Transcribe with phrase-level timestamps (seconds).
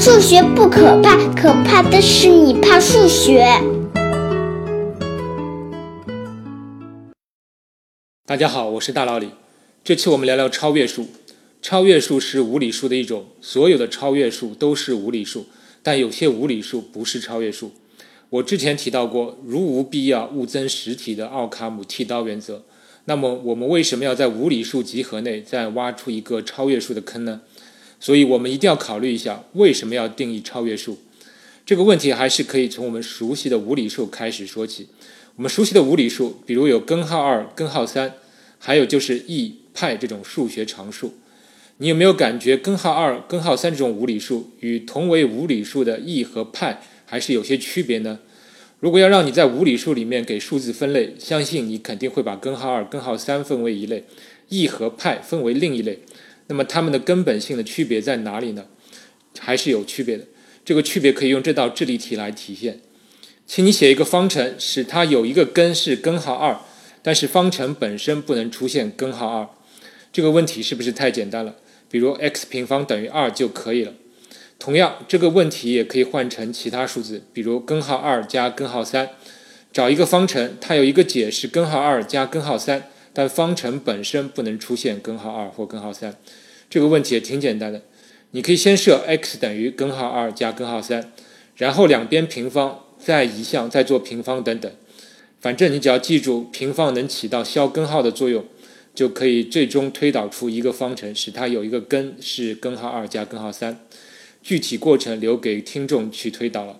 [0.00, 3.44] 数学不可怕，可怕的是你怕数学。
[8.24, 9.30] 大家好，我是大老李。
[9.82, 11.08] 这期我们聊聊超越数。
[11.60, 15.46] 超越数是无理数的一种，所有的超越数都是无理数，
[15.82, 17.72] 但有些无理数不是超越数。
[18.30, 22.62] 我之前提到过，如无必要，勿增实体的奥卡姆剃刀原则。
[23.06, 27.40] 那么，我们为什么要在无理数集合内再挖出一个超越数的坑呢？
[28.00, 30.98] 所以我们一定要考虑一下，为什么要定义超越数？
[31.66, 34.88] 这个问题还是可以从我们熟悉的无理数开始说起。
[35.36, 38.14] 我们熟悉的无理数，比如有根号二、根号三，
[38.58, 41.14] 还有就是 e、派这种数学常数。
[41.76, 48.18] 你有没有感觉根号二、根号三这种无理数与同为无理数的 e 和派还是有些区别呢？
[48.80, 54.04] 如果要让你在无理数里面给数字分类，相信你肯定会把根号二、根号三分为一类
[54.48, 56.00] ，e 和派分为另一类。
[56.48, 58.66] 那么它们的根本性的区别在哪里呢？
[59.38, 60.24] 还是有区别的。
[60.64, 62.80] 这个区别可以用这道智力题来体现。
[63.46, 66.58] 请你写一个方程，使它有一个根是根号二，
[67.02, 69.48] 但是方程本身不能出现根号二。
[70.12, 71.56] 这个问题是不是太简单了？
[71.90, 73.94] 比如 x 平方等于二就可以了。
[74.58, 79.10] 同样，这个问题也可以换成其他数字，比如根号二加根号三。
[79.72, 86.14] 找一个方程，它有一个解是根号二加根号三，但方程本身不能出现根号二或根号三。
[86.70, 87.82] 这个问题也挺简单的，
[88.30, 91.12] 你可以先设 x 等于根号二加根号三，
[91.56, 94.70] 然后两边平方，再移项，再做平方等等。
[95.40, 98.44] 反正你只要记住平方能起到消根号的作用。
[98.94, 103.80] 就可以最终推导出一个方程，使它有一个根是根号二加根号三。
[104.42, 106.78] 具体过程留给听众去推导了。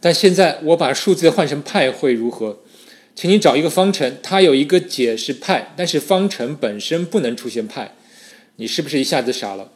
[0.00, 2.60] 但现在我把数字换成派会如何？
[3.14, 7.94] 请你找一个方程，它有一个解是派，但是方程本身不能出现派。
[8.56, 9.70] 你是不是一下子傻了？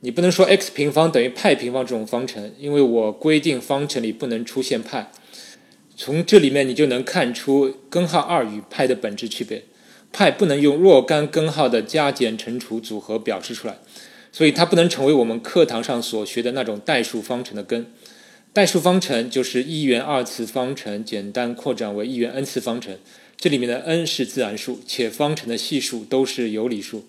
[0.00, 5.10] 你不能说 x 平方等于派平方这种方程，因为我规定方程里不能出现派。
[5.96, 9.64] 从这里面你就能看出根号二与派的本质区别。
[10.12, 13.78] 派不能用若干根号的加减乘除组合表示出来，
[14.30, 17.86] 所以它不能成为我们课堂上所学的那种代数方程的根。
[18.54, 22.96] 代数方程就是一元二次方程简单扩展为一元 n 次方程，
[23.36, 27.04] 这里面的 n 是自然数，且方程的系数都是有理数。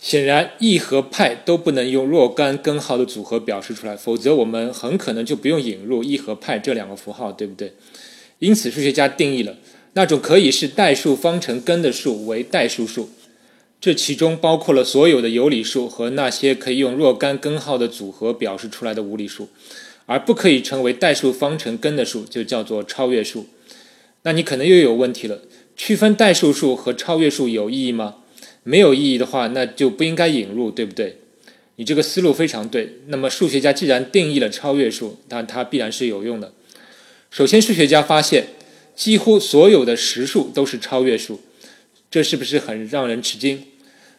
[0.00, 7.72] 显然，e 和派都不能用若干根号的组合表示出来，否则我们很可能就不用引入 e 和派这两个符号，对不对？
[8.38, 9.56] 因此，数学家定义了。
[9.94, 13.10] 那种可以是代数方程根的数为代数数，
[13.80, 19.48] 这其中包括了所有的有理数和那些可以用若干根号的组合表示出来的无理数，
[20.06, 23.46] 而不可以成为代数方程根的数就叫做超越数。
[24.22, 25.42] 那你可能又有问题了，
[25.76, 28.16] 区分代数数和超越数有意义吗？
[28.62, 31.18] 没有意义的话，那就不应该引入，对不对？
[31.76, 32.98] 你这个思路非常对。
[33.08, 36.52] 那么数学家既然定义了超越数，那它必然是有用的。
[37.30, 38.46] 首先，数学家发现。
[38.94, 41.40] 几乎所有的实数都是超越数，
[42.10, 43.64] 这是不是很让人吃惊？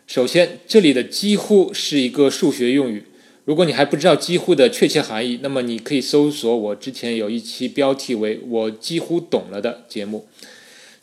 [0.08, 3.04] 首先，这里的“几乎”是一个数学用语。
[3.46, 10.28] 如果你还不知道“几乎”的确切含义，那么你可以搜索我之前有一期标题为“我几乎懂了”的节目。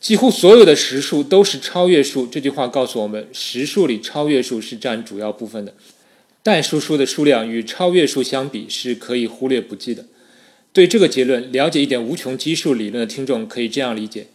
[0.01, 5.75] 几乎所有的实数都是超越数，这句话告诉我们，实数里超越数是占主要部分的。
[6.43, 10.07] 代数数的数量与超越数相比是可以忽略不计的。
[10.73, 14.29] 对这个结论了解一点无穷基数理论的听众可以这样理解：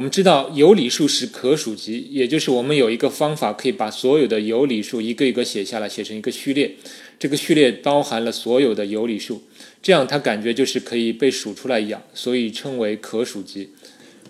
[0.00, 6.74] 我们知道有理数是可数集，也就是我们有一个方法可以把所有的有理数一个一个写下来，写成一个序列。
[7.18, 9.42] 这个序列包含了所有的有理数，
[9.82, 13.72] 这样它感觉就是可以被数出来一样，所以称为可数集。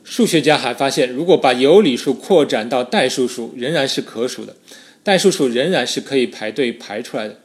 [0.02, 4.56] 数学家还发现，如果把有理数扩展到代数数，仍然是可数的，
[5.04, 7.38] 代数数仍然是可以排队排出来的。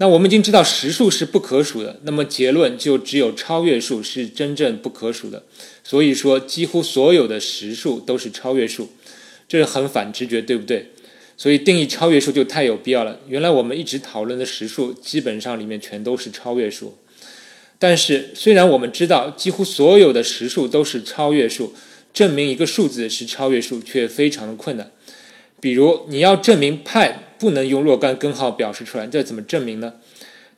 [0.00, 5.44] 那我们已经知道实数是不可数的，那么结论就只有超越数是真正不可数的。
[5.84, 8.88] 所以说，几乎所有的实数都是超越数，
[9.46, 10.86] 这是很反直觉，对不对？
[11.36, 13.20] 所以定义超越数就太有必要了。
[13.28, 16.96] 原来我们一直讨论的实数，基本上里面全都是超越数。
[17.78, 21.74] 但是，虽然我们知道几乎所有的实数都是超越数，
[22.14, 24.90] 证明一个数字是超越数却非常的困难。
[25.60, 27.26] 比如，你要证明派。
[27.40, 29.94] 不能用若干根号表示出来，这怎么证明呢？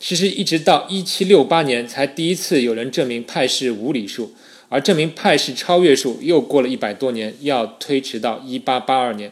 [0.00, 4.34] 其实一直到一七六八年才第一次有人证明派是无理数，
[4.68, 9.30] 而证明派是超越数又过了一百多年，要推迟到一八八二年。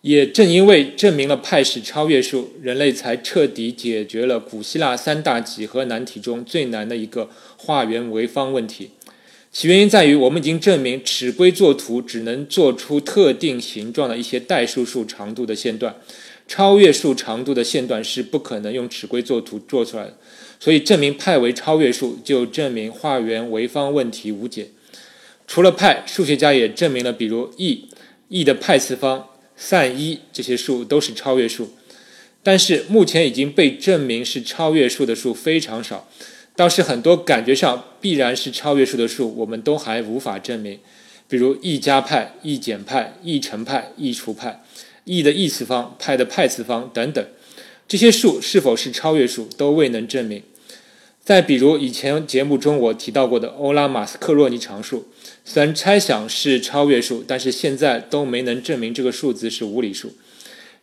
[0.00, 7.28] 也正因为证明了派是超越数，人类才彻底解决了古希腊三大几何难题中最难的一个
[7.58, 8.90] 化圆为方问题。
[9.50, 15.94] 其原因在于，我们已经证明尺规作图只能做出特定形状的一些代数数长度的线段。
[16.46, 20.16] 超越数长度的线段是不可能用尺规作图做出来的。
[20.60, 24.68] 所以证明派为超越数，就证明化圆为方问题无解。
[25.46, 31.74] 除了派，数学家也证明了，比如 e，e 的派次方、散一这些数都是超越数。
[32.42, 36.08] 但是目前已经被证明是超越数的数非常少。
[36.56, 40.78] 倒是很多感觉上必然是超越数的数，我们都还无法证明，
[41.28, 44.63] 比如 e 加派、e 减派、e 乘派、e 除派、
[45.04, 47.24] e 的 e 次方、派的派次方等等，
[47.86, 50.42] 这些数是否是超越数都未能证明。
[51.22, 55.08] 再比如以前节目中我提到过的欧拉马斯克洛尼常数，
[55.44, 60.12] 虽然猜想是超越数，但是现在都没能证明这个数字是无理数。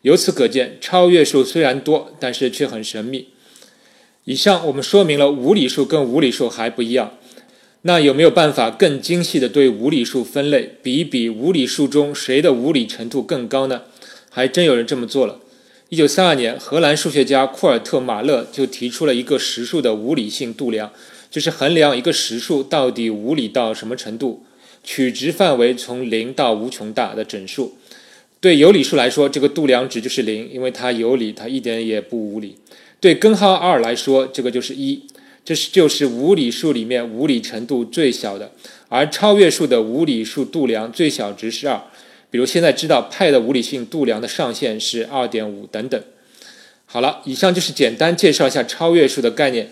[0.01, 3.27] 由此可见，超越数虽然多，但是却很神秘。
[4.25, 7.18] 以上我们说明了无理数跟无理数还不一样，
[7.83, 13.83] 那有没有办法更精细的对无理数分类，比一比无理数中谁的无理程度更高呢？
[14.33, 15.39] 还真有人这么做了。
[15.89, 20.94] 一九三二年，荷兰数学家库尔特马勒就提出了一个实数的无理性度量，
[21.30, 24.45] 就是衡量一个实数到底无理到什么程度，
[24.86, 27.75] 取值范围从零到无穷大的整数。
[28.39, 32.56] 对有理数来说，这个度量值就是零，因为它有理，它一点也不无理。
[33.01, 35.04] 对根号二来说，这个就是一，
[35.44, 38.54] 这是就是无理数里面无理程度最小的，
[38.88, 41.81] 而超越数的无理数度量最小值是二。
[42.31, 46.01] 比如现在知道派的无理性度量的上限是二点五等等。
[46.86, 49.69] 好了，以上就是简单介绍一下超越数的概念。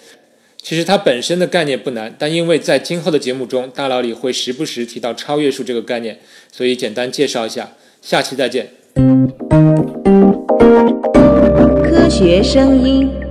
[0.62, 6.20] 其实它本身的概念不难，但因为在今后的节目中，大佬里会时不时提到超越数这个概念，
[6.52, 7.72] 所以简单介绍一下。
[8.02, 8.70] 下期再见。
[11.84, 13.29] 科学声音。